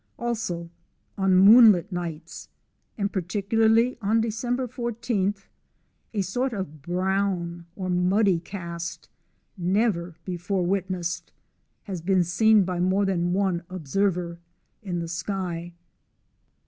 [0.17, 0.71] Also
[1.15, 2.49] on moonlight nights,
[2.97, 5.35] and particularly on December 14,
[6.15, 9.09] a sort of brown or muddy cast,
[9.59, 11.31] never before witnessed,
[11.83, 14.39] has been seen by more than one observer,
[14.81, 15.71] in the sky.